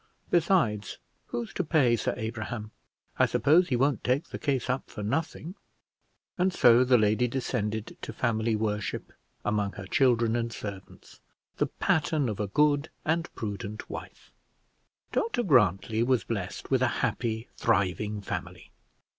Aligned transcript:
besides, 0.31 0.97
who's 1.27 1.53
to 1.53 1.63
pay 1.63 1.95
Sir 1.95 2.15
Abraham? 2.17 2.71
I 3.19 3.27
suppose 3.27 3.67
he 3.69 3.75
won't 3.75 4.03
take 4.03 4.25
the 4.29 4.39
case 4.39 4.67
up 4.67 4.89
for 4.89 5.03
nothing?" 5.03 5.53
And 6.39 6.51
so 6.51 6.83
the 6.83 6.97
lady 6.97 7.27
descended 7.27 7.95
to 8.01 8.11
family 8.11 8.55
worship 8.55 9.13
among 9.45 9.73
her 9.73 9.85
children 9.85 10.35
and 10.35 10.51
servants, 10.51 11.19
the 11.57 11.67
pattern 11.67 12.29
of 12.29 12.39
a 12.39 12.47
good 12.47 12.89
and 13.05 13.31
prudent 13.35 13.91
wife. 13.91 14.33
Dr 15.11 15.43
Grantly 15.43 16.01
was 16.01 16.23
blessed 16.23 16.71
with 16.71 16.81
a 16.81 16.87
happy, 17.05 17.47
thriving 17.55 18.21
family. 18.21 18.71